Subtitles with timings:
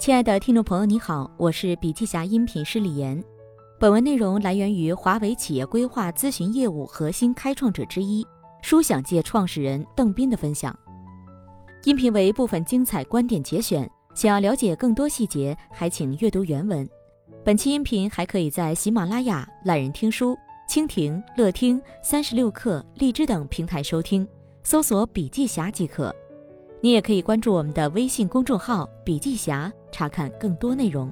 [0.00, 3.22] 亲爱的听众朋友，你好，我是笔记侠音频师李岩。
[3.78, 8.26] 本文内容来源于华为企业规划咨询业务核心开创者之一、
[8.62, 10.74] 书享界创始人邓斌的分享。
[11.84, 16.88] 音频为部分精彩观点节选，想要了解更多细节，还请阅读原文。
[17.44, 20.34] 本期音频还可以在喜马拉雅、懒人听书、
[20.66, 24.26] 蜻蜓、乐听、三十六课、荔枝等平台收听，
[24.62, 26.10] 搜索“笔记侠”即可。
[26.80, 31.10] 你也可以关注我们的微信公众号“笔记侠”，查看更多内容。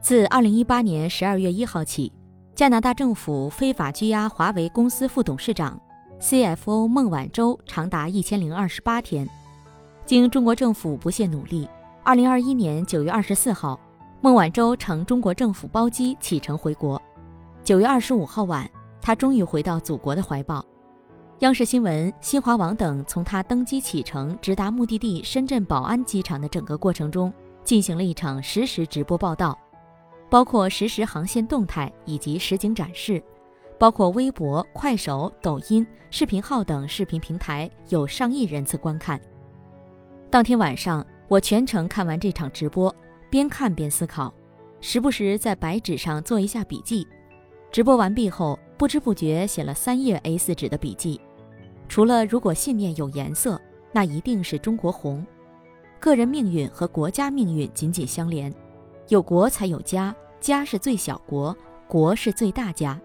[0.00, 2.12] 自二零一八年十二月一号起，
[2.54, 5.80] 加拿大政府非法拘押华为公司副董事长、
[6.20, 9.28] CFO 孟晚舟长达一千零二十八天。
[10.06, 11.68] 经中国政府不懈努力，
[12.02, 13.78] 二零二一年九月二十四号，
[14.20, 17.00] 孟晚舟乘中国政府包机启程回国。
[17.62, 18.68] 九月二十五号晚，
[19.00, 20.64] 他终于回到祖国的怀抱。
[21.40, 27.32] 央视新闻、新华网等从他登机启程直达目的地深圳宝安机场的整个过程中，
[27.64, 29.58] 进行了一场实时直播报道，
[30.28, 33.22] 包括实时航线动态以及实景展示，
[33.78, 39.18] 包括微博、快手、抖音、视频号等视频平台有上亿人次观看。
[40.28, 42.94] 当天晚上，我全程看完这场直播，
[43.30, 44.30] 边看边思考，
[44.82, 47.08] 时不时在白纸上做一下笔记。
[47.72, 51.18] 直播完毕后，不知不觉写了三页 A4 纸的笔记。
[51.90, 53.60] 除了如果信念有颜色，
[53.90, 55.26] 那一定是中国红。
[55.98, 58.54] 个人命运和国家命运紧紧相连，
[59.08, 61.54] 有国才有家，家是最小国，
[61.88, 62.98] 国是最大家。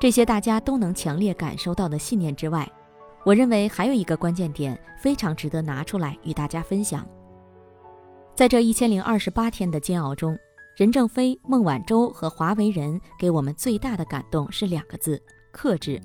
[0.00, 2.66] 这些大家都能强烈感受到的信念之外，
[3.24, 7.06] 我认为还有一个关键点非常值得拿出来与大家分享。
[8.34, 10.34] 在这一千零二十八天的煎熬中，
[10.74, 16.00] 任正非、孟晚舟和华为人给我们最大的感动是两个字：克制。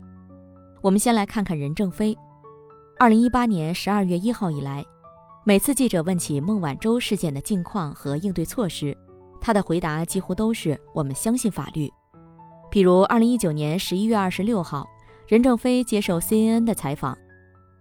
[0.84, 2.14] 我们先来看看任正非。
[3.00, 4.84] 二零一八年十二月一号以来，
[5.46, 8.96] 每次记者问起孟晚舟事件的近况和应对措施，
[9.40, 11.90] 他的回答几乎都是“我们相信法律”。
[12.70, 14.86] 比如二零一九年十一月二十六号，
[15.26, 17.18] 任正非接受 CNN 的采访，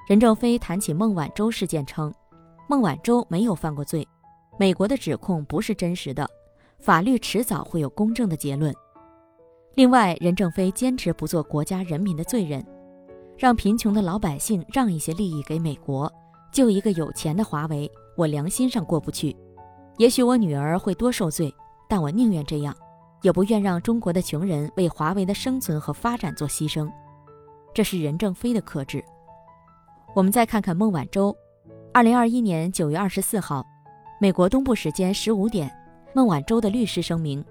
[0.09, 2.15] 任正非谈起孟晚舟事件称，
[2.69, 4.07] 孟晚舟没有犯过罪，
[4.61, 6.25] 美国的指控不是真实的，
[6.79, 8.73] 法律迟早会有公正的结论。
[9.75, 12.65] 另外，任正非坚持不做国家人民的罪人。
[13.43, 16.09] 让贫穷的老百姓让一些利益给美国，
[16.53, 19.37] 救一个有钱的华为，我良心上过不去。
[19.99, 21.53] 也许我女儿会多受罪，
[21.89, 22.73] 但我宁愿这样，
[23.21, 26.89] 也不愿让中国的穷人为华为的生存和发展做牺牲。
[27.75, 29.05] 这是任正非的克制。
[30.15, 31.37] 我们再看看孟晚舟。
[31.93, 33.67] 二零二一年九月二十四号，
[34.21, 35.69] 美国东部时间十五点，
[36.15, 37.45] 孟晚舟的律师声明：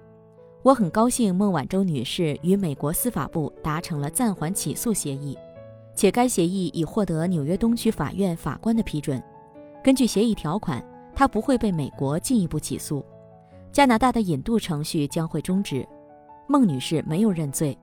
[0.62, 5.36] 我很高兴孟晚舟女士与美国司法部达成了暂缓起诉协议。
[5.94, 9.22] 且该协议已获得纽约东区法院法官的批准。
[9.82, 13.04] 根据协议条款，他不会被美国进一步起诉，
[13.70, 15.86] 加拿大的引渡程序将会终止。
[16.46, 17.76] 孟女士没有认罪，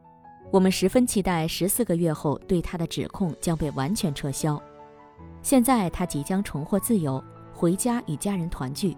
[0.52, 4.62] 我们十分期待十四个月后对她的指控将被完全撤销。
[5.42, 8.96] 现在她即将重获自由，回家与家人团聚。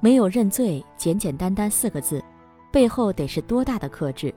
[0.00, 2.22] 没有认罪，简简单单四个字，
[2.72, 4.34] 背后得是多大的克制？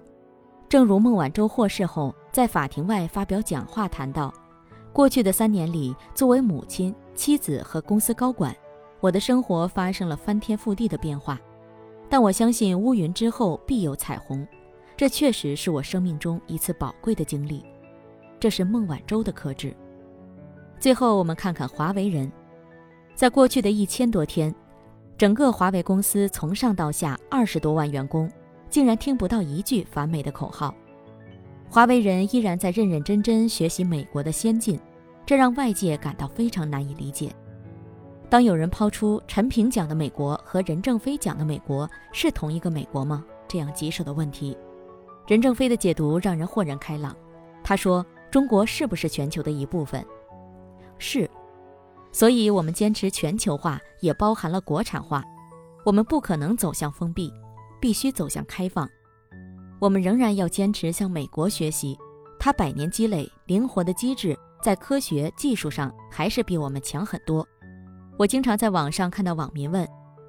[0.74, 2.16] 正如孟晚舟获释后。
[2.32, 4.34] 在法庭外发表讲话，谈到
[4.92, 8.56] 过去的三年里，作为母亲、妻子和公司高管，
[9.00, 11.40] 我的生活发生了翻天覆地的变化。
[12.10, 14.48] 但我相信乌云之后必有彩虹，
[14.98, 17.64] 这确实是我生命中一次宝贵的经历。
[18.40, 19.72] 这是孟晚舟的克制。
[20.80, 22.32] 最后，我们看看华为人，
[23.14, 24.52] 在过去的一千多天，
[25.20, 28.28] 整个华为公司从上到下二十多万员工，
[28.74, 30.74] 竟然听不到一句反美的口号。
[31.70, 34.80] 华为人依然在认认真真学习美国的先进，
[35.28, 37.32] 这让外界感到非常难以理解。
[38.32, 43.24] 当有人抛出陈平讲的美国和任正非讲的美国是同一个美国吗？
[43.48, 44.58] 这样棘手的问题，
[45.28, 47.16] 任正非的解读让人豁然开朗。
[47.64, 50.04] 他说：“中国是不是全球的一部分？
[50.98, 51.30] 是，
[52.12, 55.24] 所以我们坚持全球化，也包含了国产化。
[55.86, 57.32] 我们不可能走向封闭，
[57.84, 58.90] 必须走向开放。”
[59.82, 61.98] 我们仍然要坚持向美国学习，
[62.40, 67.46] 它百年积累、灵活的机制，在科学技术上还是比我们强很多。
[68.18, 69.86] 我经常在网上看到网民问：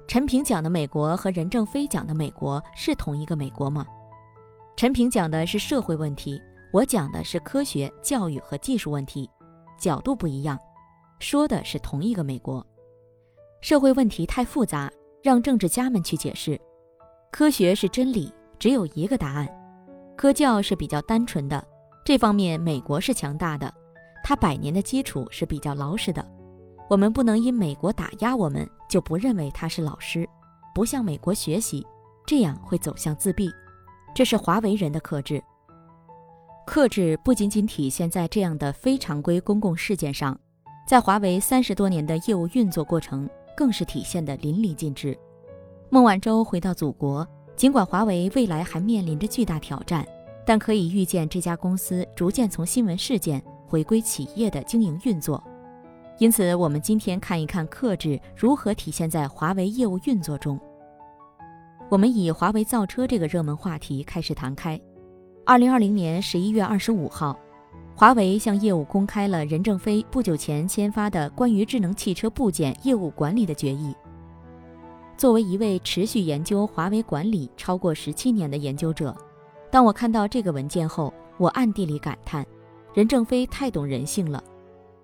[0.09, 3.85] 陈平讲的美国和任正非讲的美国是同一个美国吗？
[4.75, 6.41] 陈平讲的是社会问题，
[6.73, 9.29] 我讲的是科学、教育和技术问题，
[9.79, 10.59] 角度不一样，
[11.19, 12.65] 说的是同一个美国。
[13.61, 14.91] 社会问题太复杂，
[15.23, 16.59] 让政治家们去解释；
[17.35, 18.31] 科学是真理。
[18.57, 19.45] 只有一个答案，
[20.15, 21.61] 科教是比较单纯的，
[22.05, 23.69] 这方面美国是强大的，
[24.23, 26.25] 它百年的基础是比较牢实的。
[26.89, 30.25] 我们不能因美国打压我们就不认为他是老师，
[30.73, 31.85] 不向美国学习，
[32.25, 33.51] 这样会走向自闭。
[34.13, 35.43] 这是华为人的克制。
[36.65, 40.39] 克制不仅仅体现在这样的非常规公共事件上，
[40.87, 45.17] 在华为三十多年的业务运作过程，更是体现的淋漓尽致。
[45.89, 50.05] 孟晚舟回到祖国，尽管华为未来还面临着巨大挑战，
[50.43, 55.41] 但可以预见这家公司逐渐从新闻事件回归企业的经营运作。
[56.17, 60.59] 因此，我们今天看一看克制如何体现在华为业务运作中。
[61.87, 64.79] 我们以华为造车这个热门话题开始谈开。
[65.45, 67.37] 二零二零年十一月二十五号，
[67.95, 73.95] 华为向业务公开了任正非不久前签发的关于智能汽车部件业务管理的决议。
[75.17, 79.15] 作为一位持续研究华为管理超过十七年的研究者，
[79.71, 82.45] 当我看到这个文件后，我暗地里感叹：
[82.93, 84.43] 任正非太懂人性了。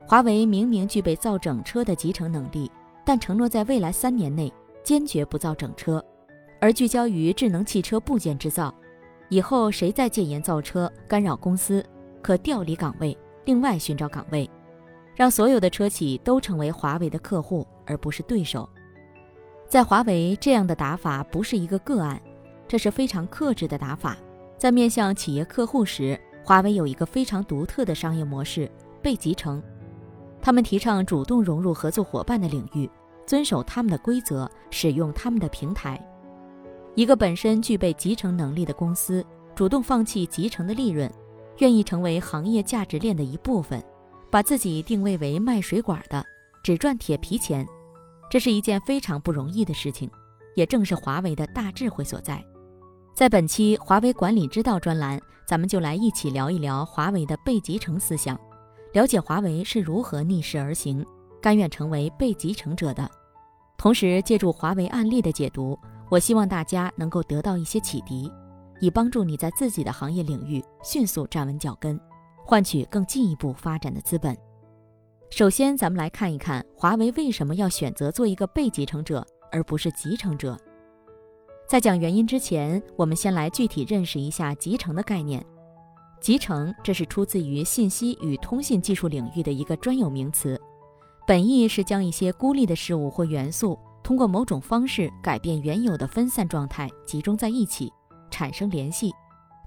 [0.06, 2.70] 华为明明具备造整车的集成能力，
[3.06, 4.52] 但承诺在未来三年内
[4.84, 6.04] 坚决不造整车，
[6.60, 8.74] 而聚焦于智能汽车部件制造。
[9.30, 11.86] 以后谁再戒言造车，干扰公司，
[12.22, 14.50] 可调离岗位，另外寻找岗位，
[15.16, 18.68] 让所有的车企都成为华为的客户，而不是对手。
[19.72, 22.22] 在华为，这样的打法不是一个个案，
[22.68, 24.18] 这是非常克制的打法。
[24.58, 28.70] 在面向企业客户时，华为有一个非常独特的商业模式——
[29.02, 29.64] 被集成。
[30.42, 32.90] 他们提倡主动融入合作伙伴的领域，
[33.26, 35.98] 遵守他们的规则，使用他们的平台。
[36.96, 39.26] 一个本身具备集成能力的公司，
[39.56, 41.10] 主动放弃集成的利润，
[41.60, 43.82] 愿意成为行业价值链的一部分，
[44.30, 46.22] 把自己定位为卖水管的，
[46.62, 47.66] 只赚铁皮钱，
[48.32, 50.10] 这是一件非常不容易的事情，
[50.56, 52.42] 也正是华为的大智慧所在。
[53.14, 58.40] 在本期华为管理之道专栏，咱们就来一起聊一聊华为的被集成思想。
[58.94, 61.06] 了解华为是如何逆势而行，
[61.42, 63.06] 甘愿成为被集成者的，
[63.78, 65.78] 同时借助华为案例的解读，
[66.10, 68.32] 我希望大家能够得到一些启迪，
[68.80, 72.00] 以帮助你在自己的行业领域迅速站稳脚跟，
[72.46, 74.34] 换取更进一步发展的资本。
[75.32, 80.60] 首先，咱们来看一看华为为什么要选择做一个被集成者，而不是集成者。
[81.66, 85.44] 在讲原因之前，我们先来具体认识一下集成的概念。
[86.20, 90.60] 集成，这是出自于信息与通信技术领域的一个专有名词，
[91.26, 97.90] 本意是将一些孤立的事物或元素，通过某种方式改变原有的分散状态，集中在一起，
[98.30, 99.10] 产生联系，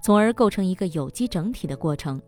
[0.03, 2.21] 从而构成一个有机整体的过程。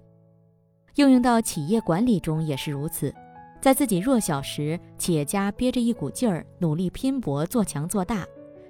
[0.96, 3.14] 应用到企业管理中也是如此，
[3.60, 8.24] 在自己弱小时，企业家憋着一股劲儿，努力拼搏做强做大；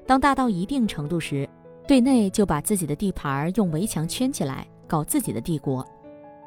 [0.06, 1.48] 当大到一定程度时，
[1.88, 4.68] 对内就把自己的地盘用围墙圈起来。
[4.88, 5.86] 搞自己的帝国，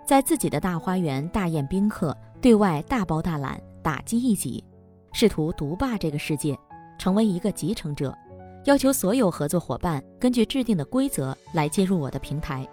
[0.07, 4.65] 在自己的大花园大宴宾客，对外大包大揽，打击异己，
[5.13, 6.59] 试图独霸这个世界，
[6.99, 8.17] 成为一个集成者，
[8.65, 12.67] 要求所有合作伙伴根据制定的规则来接入我的平台。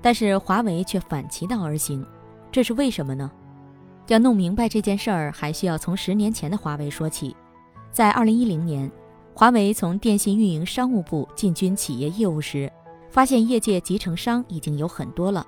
[0.00, 2.04] 但是华为却反其道而行，
[2.50, 3.30] 这是为什么呢？
[4.08, 7.34] 要弄明白这件事儿，还需要从十年前的华为说起。
[7.90, 8.90] 在二零一零年，
[9.34, 12.70] 华为从电信运营商务部进军企业业务时。
[13.10, 15.46] 发现业界集成商已经有很多了，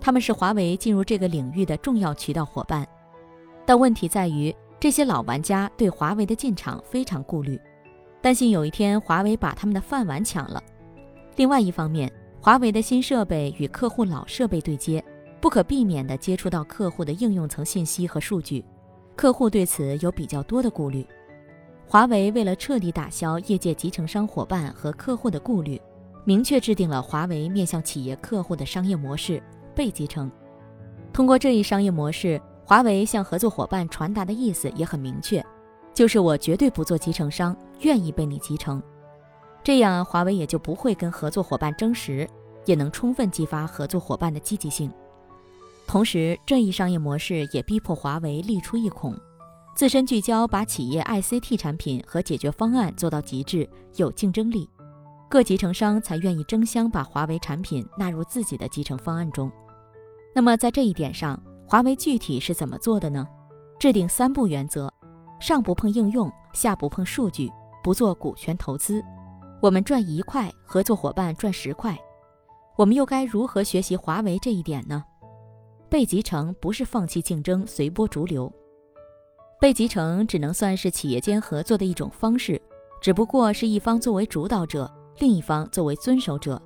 [0.00, 2.88] 他们是华为进入这个领域的重要渠道伙伴。
[3.66, 7.60] 但问题在于，这些老玩家对华为的进场非常顾虑，
[8.22, 10.62] 担心有一天华为把他们的饭碗抢了。
[11.36, 12.10] 另外一方面，
[12.40, 15.04] 华为的新设备与客户老设备对接，
[15.42, 18.64] 不可避免地接触到客户的应用层信息和数据，
[19.16, 21.04] 客户对此有比较多的顾虑。
[21.84, 25.82] 华为为了彻底打消业界集成商伙伴和客户的顾虑。
[26.24, 29.42] 明确制定了华为面向企业客户的商业模式——
[29.74, 30.30] 被集成。
[31.12, 35.44] 通过这一商业模式，华为向合作伙伴传达的意思也很明确，
[35.92, 38.80] 就是我绝对不做集成商，愿意被你集成。
[39.64, 42.24] 这样，华为也就不会跟合作伙伴争食，
[42.66, 44.88] 也能充分激发合作伙伴的积极性。
[45.92, 49.14] 同时，这一商业模式也逼迫华为立出一孔，
[49.76, 54.66] 自身聚焦，把企业 ICT 产品和解决方案做到极致，有竞争力。
[55.28, 59.52] 各集成商才愿意争相把华为产品纳入自己的集成方案中。
[60.34, 63.28] 那么在这一点上，华为具体是怎么做的呢？
[63.78, 64.90] 制定三不原则：
[65.40, 67.50] 上不碰应用，下不碰数据，
[67.84, 69.04] 不做股权投资。
[69.60, 71.94] 我们赚一块，合作伙伴赚十块。
[72.78, 75.04] 我们又该如何学习华为这一点呢？
[75.92, 78.50] 被集成不是放弃竞争，随波逐流。
[79.60, 82.58] 被集成只能算是企业间合作的一种方式，
[82.98, 84.90] 只不过是一方作为主导者。
[85.18, 86.60] 另一方作为遵守者，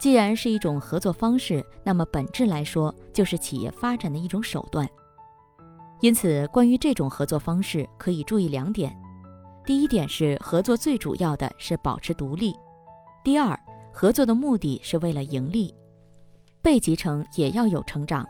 [0.00, 4.84] 既然是一种合作方式，那么本质来说就是企业发展的一种手段。
[6.00, 8.92] 因此，关于这种合作方式，可以注意两点：
[9.64, 12.50] 第一点是合作最主要的是保持独立；
[13.22, 13.56] 第二，
[13.92, 15.72] 合作的目的是为了盈利。
[16.60, 18.26] 被集成也要有成长。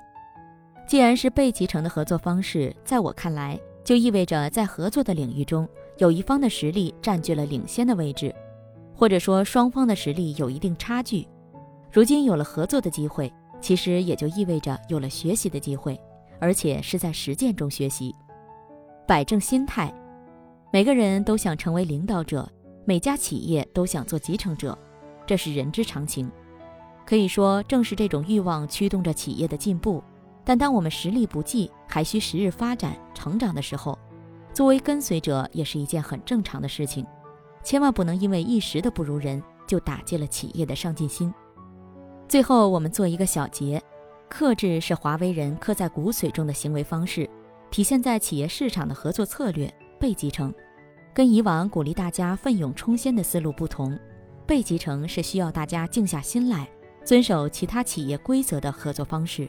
[0.87, 8.33] 既然是被集成的合作方式，在我看来，就意味着在合作的领域中，有一方的实力占据了领先的位置，
[8.95, 11.27] 或者说双方的实力有一定差距。
[11.91, 16.01] 如今有了合作的机会，其实也就意味着有了学习的机会，
[16.39, 18.15] 而且是在实践中学习。
[19.09, 19.93] 摆正心态，
[20.73, 22.49] 每个人都想成为领导者，
[22.85, 24.79] 每家企业都想做集成者，
[25.27, 26.31] 这是人之常情。
[27.05, 30.03] 可以说，正是这种欲望驱动着企业的进步。
[30.47, 33.99] 但当我们实力不济，还需时日发展成长的时候，
[34.55, 37.05] 作为跟随者也是一件很正常的事情。
[37.65, 41.35] 千万不能因为一时的不如人，就打击了企业的上进心。
[42.29, 43.83] 最后，我们做一个小结：
[44.29, 47.29] 克制是华为人刻在骨髓中的行为方式，
[47.73, 50.55] 体现在企业市场的合作策略被集成。
[51.13, 53.99] 跟以往鼓励大家奋勇冲先的思路不同，
[54.47, 56.69] 被集成是需要大家静下心来，
[57.05, 59.49] 遵守其他企业规则的合作方式。